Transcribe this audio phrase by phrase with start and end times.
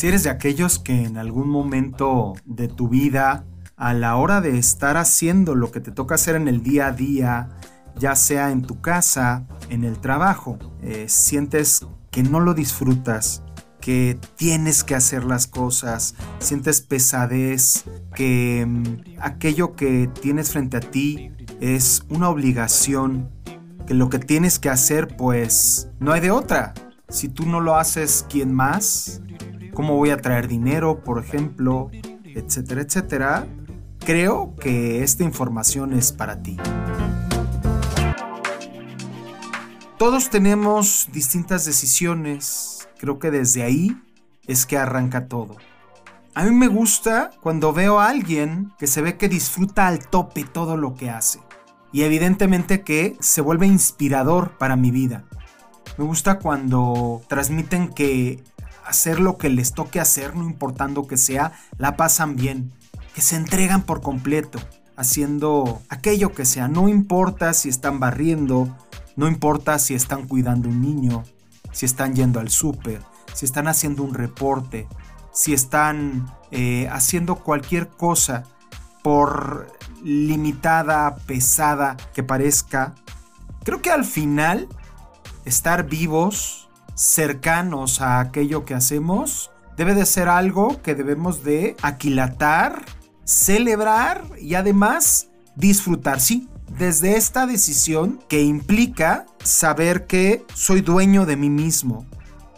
[0.00, 3.44] Si eres de aquellos que en algún momento de tu vida,
[3.76, 6.92] a la hora de estar haciendo lo que te toca hacer en el día a
[6.92, 7.50] día,
[7.96, 13.42] ya sea en tu casa, en el trabajo, eh, sientes que no lo disfrutas,
[13.78, 20.80] que tienes que hacer las cosas, sientes pesadez, que mm, aquello que tienes frente a
[20.80, 21.30] ti
[21.60, 23.28] es una obligación,
[23.86, 26.72] que lo que tienes que hacer pues no hay de otra.
[27.10, 29.20] Si tú no lo haces, ¿quién más?
[29.80, 31.90] ¿Cómo voy a traer dinero, por ejemplo?
[32.22, 33.46] Etcétera, etcétera.
[34.00, 36.58] Creo que esta información es para ti.
[39.96, 42.90] Todos tenemos distintas decisiones.
[42.98, 43.98] Creo que desde ahí
[44.46, 45.56] es que arranca todo.
[46.34, 50.44] A mí me gusta cuando veo a alguien que se ve que disfruta al tope
[50.44, 51.40] todo lo que hace.
[51.90, 55.24] Y evidentemente que se vuelve inspirador para mi vida.
[55.96, 58.44] Me gusta cuando transmiten que
[58.90, 62.72] hacer lo que les toque hacer, no importando que sea, la pasan bien.
[63.14, 64.60] Que se entregan por completo,
[64.96, 66.68] haciendo aquello que sea.
[66.68, 68.76] No importa si están barriendo,
[69.16, 71.24] no importa si están cuidando un niño,
[71.72, 73.00] si están yendo al súper,
[73.32, 74.86] si están haciendo un reporte,
[75.32, 78.44] si están eh, haciendo cualquier cosa
[79.02, 82.94] por limitada, pesada que parezca.
[83.64, 84.68] Creo que al final
[85.44, 86.59] estar vivos,
[87.00, 92.84] cercanos a aquello que hacemos, debe de ser algo que debemos de aquilatar,
[93.24, 96.20] celebrar y además disfrutar.
[96.20, 102.04] Sí, desde esta decisión que implica saber que soy dueño de mí mismo,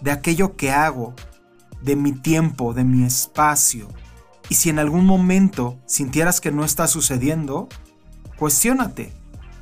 [0.00, 1.14] de aquello que hago,
[1.80, 3.86] de mi tiempo, de mi espacio.
[4.48, 7.68] Y si en algún momento sintieras que no está sucediendo,
[8.36, 9.12] cuestiónate,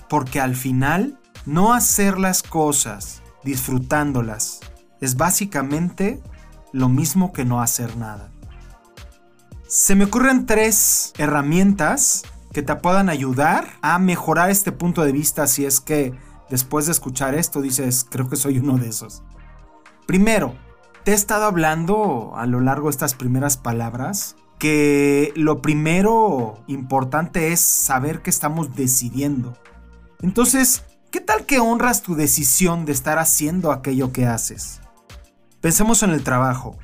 [0.09, 4.60] porque al final no hacer las cosas disfrutándolas
[5.01, 6.21] es básicamente
[6.73, 8.31] lo mismo que no hacer nada.
[9.67, 15.47] Se me ocurren tres herramientas que te puedan ayudar a mejorar este punto de vista
[15.47, 16.13] si es que
[16.49, 19.23] después de escuchar esto dices, creo que soy uno de esos.
[20.07, 20.57] Primero,
[21.05, 27.53] te he estado hablando a lo largo de estas primeras palabras que lo primero importante
[27.53, 29.57] es saber que estamos decidiendo.
[30.21, 34.81] Entonces, ¿qué tal que honras tu decisión de estar haciendo aquello que haces?
[35.61, 36.79] Pensemos en el trabajo.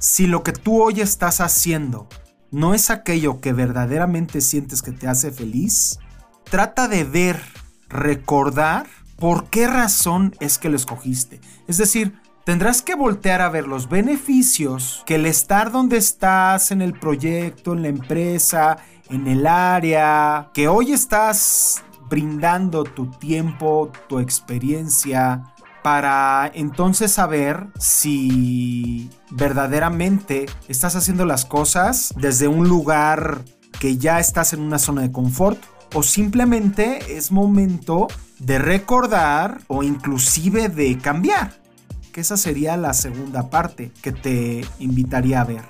[0.00, 2.08] Si lo que tú hoy estás haciendo
[2.50, 6.00] no es aquello que verdaderamente sientes que te hace feliz,
[6.44, 7.40] trata de ver,
[7.88, 11.40] recordar por qué razón es que lo escogiste.
[11.68, 16.82] Es decir, tendrás que voltear a ver los beneficios que el estar donde estás en
[16.82, 24.18] el proyecto, en la empresa, en el área, que hoy estás brindando tu tiempo, tu
[24.18, 25.54] experiencia,
[25.86, 33.44] para entonces saber si verdaderamente estás haciendo las cosas desde un lugar
[33.78, 35.62] que ya estás en una zona de confort
[35.94, 38.08] o simplemente es momento
[38.40, 41.52] de recordar o inclusive de cambiar.
[42.12, 45.62] Que esa sería la segunda parte que te invitaría a ver.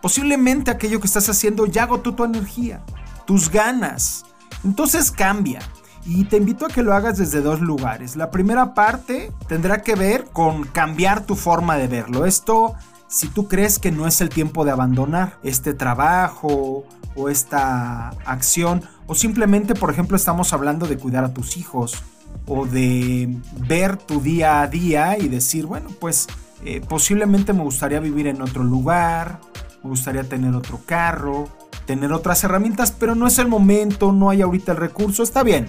[0.00, 2.82] Posiblemente aquello que estás haciendo ya agotó tu energía,
[3.24, 4.24] tus ganas.
[4.64, 5.60] Entonces cambia.
[6.04, 8.16] Y te invito a que lo hagas desde dos lugares.
[8.16, 12.26] La primera parte tendrá que ver con cambiar tu forma de verlo.
[12.26, 12.74] Esto
[13.12, 18.82] si tú crees que no es el tiempo de abandonar este trabajo o esta acción,
[19.06, 22.02] o simplemente, por ejemplo, estamos hablando de cuidar a tus hijos
[22.46, 23.36] o de
[23.68, 26.26] ver tu día a día y decir, bueno, pues
[26.64, 29.40] eh, posiblemente me gustaría vivir en otro lugar,
[29.84, 31.48] me gustaría tener otro carro,
[31.84, 35.66] tener otras herramientas, pero no es el momento, no hay ahorita el recurso, está bien.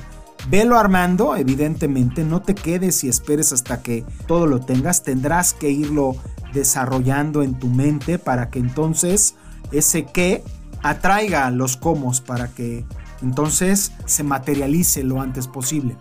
[0.49, 5.69] Velo armando, evidentemente, no te quedes y esperes hasta que todo lo tengas, tendrás que
[5.69, 6.15] irlo
[6.53, 9.35] desarrollando en tu mente para que entonces
[9.71, 10.43] ese qué
[10.83, 12.85] atraiga los comos para que
[13.21, 15.95] entonces se materialice lo antes posible.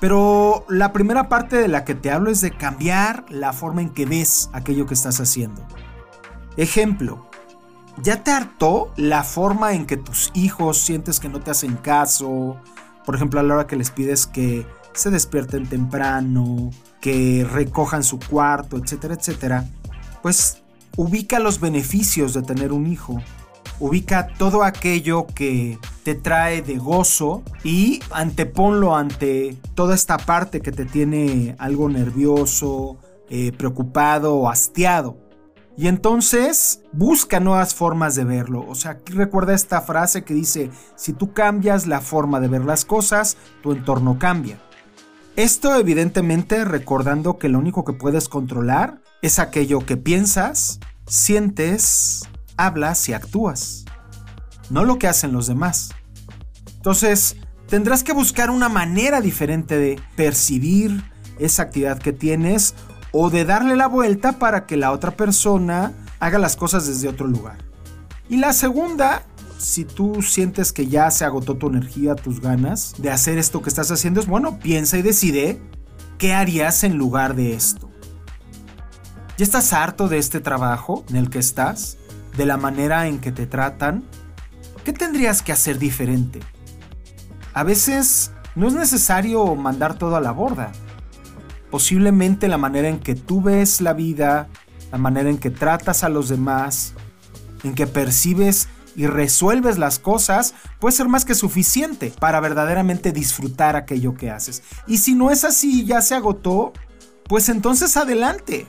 [0.00, 3.90] Pero la primera parte de la que te hablo es de cambiar la forma en
[3.90, 5.66] que ves aquello que estás haciendo.
[6.56, 7.28] Ejemplo,
[8.02, 12.56] ¿ya te hartó la forma en que tus hijos sientes que no te hacen caso,
[13.04, 16.70] por ejemplo, a la hora que les pides que se despierten temprano,
[17.00, 19.66] que recojan su cuarto, etcétera, etcétera,
[20.22, 20.62] pues
[20.96, 23.20] ubica los beneficios de tener un hijo.
[23.80, 30.70] Ubica todo aquello que te trae de gozo y anteponlo ante toda esta parte que
[30.70, 32.98] te tiene algo nervioso,
[33.28, 35.16] eh, preocupado o hastiado.
[35.76, 38.64] Y entonces busca nuevas formas de verlo.
[38.68, 42.64] O sea, aquí recuerda esta frase que dice, si tú cambias la forma de ver
[42.64, 44.60] las cosas, tu entorno cambia.
[45.34, 52.28] Esto evidentemente recordando que lo único que puedes controlar es aquello que piensas, sientes,
[52.58, 53.86] hablas y actúas,
[54.68, 55.94] no lo que hacen los demás.
[56.76, 57.36] Entonces,
[57.66, 61.02] tendrás que buscar una manera diferente de percibir
[61.38, 62.74] esa actividad que tienes
[63.12, 67.26] o de darle la vuelta para que la otra persona haga las cosas desde otro
[67.26, 67.58] lugar.
[68.28, 69.22] Y la segunda,
[69.58, 73.68] si tú sientes que ya se agotó tu energía, tus ganas de hacer esto que
[73.68, 75.60] estás haciendo, es bueno, piensa y decide
[76.18, 77.90] qué harías en lugar de esto.
[79.36, 81.98] ¿Ya estás harto de este trabajo en el que estás?
[82.36, 84.04] ¿De la manera en que te tratan?
[84.84, 86.40] ¿Qué tendrías que hacer diferente?
[87.54, 90.72] A veces no es necesario mandar todo a la borda.
[91.72, 94.46] Posiblemente la manera en que tú ves la vida,
[94.90, 96.92] la manera en que tratas a los demás,
[97.64, 103.74] en que percibes y resuelves las cosas, puede ser más que suficiente para verdaderamente disfrutar
[103.74, 104.62] aquello que haces.
[104.86, 106.74] Y si no es así y ya se agotó,
[107.26, 108.66] pues entonces adelante.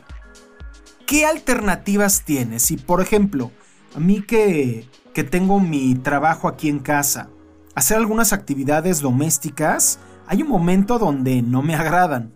[1.05, 2.63] ¿Qué alternativas tienes?
[2.63, 3.51] Si por ejemplo,
[3.93, 7.27] a mí que, que tengo mi trabajo aquí en casa,
[7.75, 12.31] hacer algunas actividades domésticas, hay un momento donde no me agradan.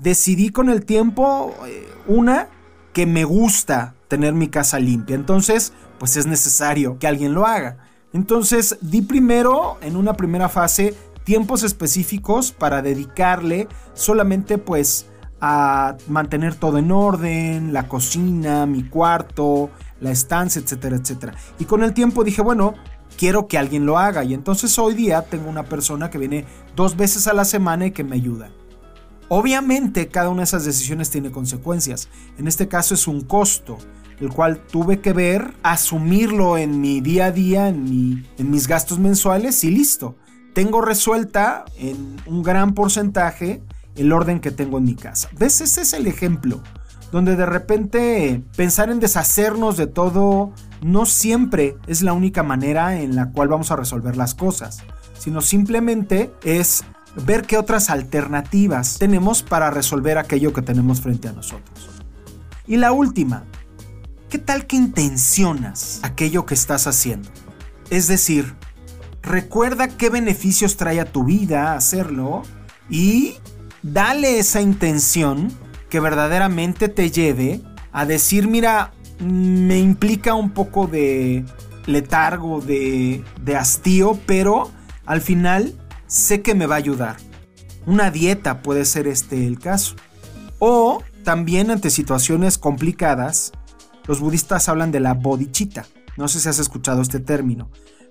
[0.00, 2.48] Decidí con el tiempo, eh, una,
[2.92, 5.14] que me gusta tener mi casa limpia.
[5.14, 7.78] Entonces, pues es necesario que alguien lo haga.
[8.12, 10.94] Entonces, di primero, en una primera fase,
[11.24, 15.06] tiempos específicos para dedicarle solamente pues
[15.40, 19.70] a mantener todo en orden, la cocina, mi cuarto,
[20.00, 21.34] la estancia, etcétera, etcétera.
[21.58, 22.74] Y con el tiempo dije, bueno,
[23.16, 24.24] quiero que alguien lo haga.
[24.24, 27.90] Y entonces hoy día tengo una persona que viene dos veces a la semana y
[27.92, 28.50] que me ayuda.
[29.32, 32.08] Obviamente cada una de esas decisiones tiene consecuencias.
[32.36, 33.78] En este caso es un costo,
[34.18, 39.62] el cual tuve que ver, asumirlo en mi día a día, en, mis gastos mensuales
[39.62, 40.16] y listo.
[40.52, 43.62] Tengo resuelta en un gran porcentaje
[43.94, 45.28] el orden que tengo en mi casa.
[45.38, 45.60] ¿Ves?
[45.60, 46.60] Ese es el ejemplo.
[47.12, 53.14] Donde de repente pensar en deshacernos de todo no siempre es la única manera en
[53.14, 54.82] la cual vamos a resolver las cosas,
[55.16, 56.82] sino simplemente es
[57.16, 61.90] ver qué otras alternativas tenemos para resolver aquello que tenemos frente a nosotros.
[62.66, 63.44] Y la última,
[64.28, 67.28] ¿qué tal que intencionas aquello que estás haciendo?
[67.90, 68.54] Es decir,
[69.22, 72.42] recuerda qué beneficios trae a tu vida hacerlo
[72.88, 73.34] y
[73.82, 75.52] dale esa intención
[75.88, 77.60] que verdaderamente te lleve
[77.92, 81.44] a decir, mira, me implica un poco de
[81.86, 84.70] letargo, de, de hastío, pero
[85.06, 85.74] al final
[86.10, 87.16] sé que me va a ayudar.
[87.86, 89.94] Una dieta puede ser este el caso.
[90.58, 93.52] O también ante situaciones complicadas,
[94.06, 95.86] los budistas hablan de la bodhicitta.
[96.16, 97.70] No sé si has escuchado este término.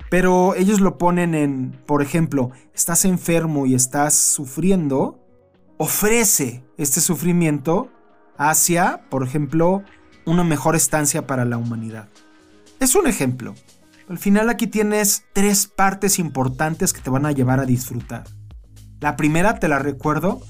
[0.09, 5.19] Pero ellos lo ponen en, por ejemplo, estás enfermo y estás sufriendo,
[5.77, 7.91] ofrece este sufrimiento
[8.37, 9.83] hacia, por ejemplo,
[10.25, 12.07] una mejor estancia para la humanidad.
[12.79, 13.53] Es un ejemplo.
[14.09, 18.23] Al final aquí tienes tres partes importantes que te van a llevar a disfrutar.
[18.99, 20.41] La primera, te la recuerdo,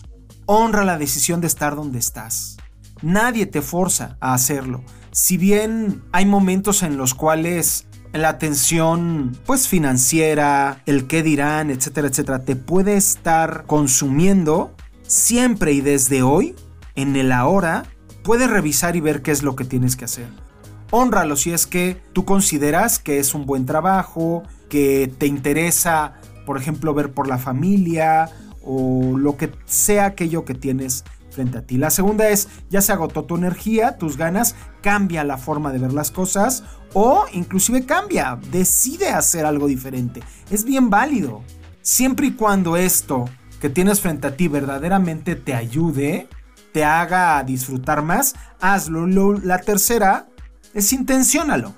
[0.46, 2.56] honra la decisión de estar donde estás.
[3.02, 4.82] Nadie te forza a hacerlo.
[5.12, 12.08] Si bien hay momentos en los cuales la tensión pues financiera, el qué dirán, etcétera,
[12.08, 14.74] etcétera, te puede estar consumiendo,
[15.06, 16.56] siempre y desde hoy,
[16.96, 17.84] en el ahora,
[18.24, 20.49] puedes revisar y ver qué es lo que tienes que hacer
[20.92, 26.14] honralo si es que tú consideras que es un buen trabajo, que te interesa,
[26.46, 28.30] por ejemplo, ver por la familia
[28.64, 31.78] o lo que sea aquello que tienes frente a ti.
[31.78, 35.94] La segunda es, ya se agotó tu energía, tus ganas, cambia la forma de ver
[35.94, 40.22] las cosas o inclusive cambia, decide hacer algo diferente.
[40.50, 41.44] Es bien válido.
[41.82, 43.26] Siempre y cuando esto
[43.62, 46.28] que tienes frente a ti verdaderamente te ayude,
[46.72, 49.08] te haga disfrutar más, hazlo.
[49.40, 50.28] La tercera
[50.74, 51.74] es intenciónalo,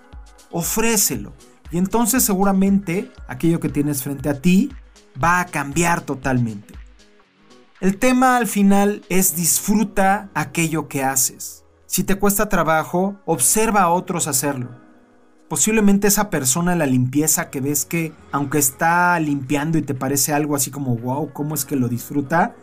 [0.51, 1.33] ofrécelo.
[1.71, 4.71] Y entonces seguramente aquello que tienes frente a ti
[5.21, 6.73] va a cambiar totalmente.
[7.79, 11.63] El tema al final es disfruta aquello que haces.
[11.85, 14.69] Si te cuesta trabajo, observa a otros hacerlo.
[15.47, 20.55] Posiblemente esa persona la limpieza que ves que, aunque está limpiando y te parece algo
[20.55, 22.55] así como, wow, ¿cómo es que lo disfruta?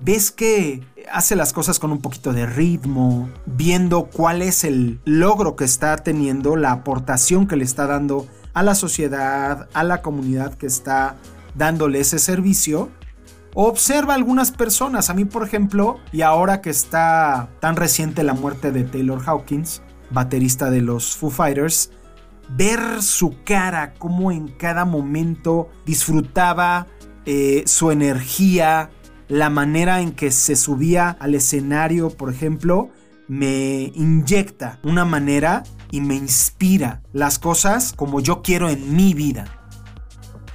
[0.00, 5.56] ves que hace las cosas con un poquito de ritmo, viendo cuál es el logro
[5.56, 10.54] que está teniendo, la aportación que le está dando a la sociedad, a la comunidad
[10.54, 11.16] que está
[11.54, 12.90] dándole ese servicio.
[13.54, 18.70] Observa algunas personas, a mí por ejemplo, y ahora que está tan reciente la muerte
[18.70, 21.90] de Taylor Hawkins, baterista de los Foo Fighters,
[22.56, 26.86] ver su cara, cómo en cada momento disfrutaba
[27.26, 28.90] eh, su energía,
[29.30, 32.90] la manera en que se subía al escenario, por ejemplo,
[33.28, 39.44] me inyecta una manera y me inspira las cosas como yo quiero en mi vida.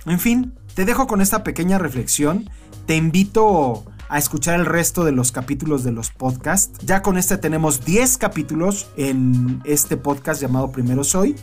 [0.06, 2.50] En fin, te dejo con esta pequeña reflexión.
[2.86, 6.78] Te invito a escuchar el resto de los capítulos de los podcasts.
[6.86, 11.38] Ya con este tenemos 10 capítulos en este podcast llamado Primero Soy.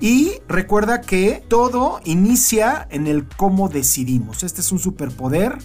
[0.00, 4.42] Y recuerda que todo inicia en el cómo decidimos.
[4.42, 5.58] Este es un superpoder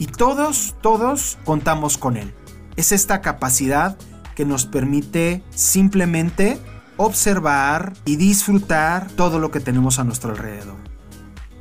[0.00, 2.34] y todos, todos contamos con él.
[2.74, 3.98] Es esta capacidad
[4.34, 6.58] que nos permite simplemente
[6.96, 10.76] observar y disfrutar todo lo que tenemos a nuestro alrededor.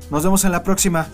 [0.09, 1.07] Nos vemos en la próxima.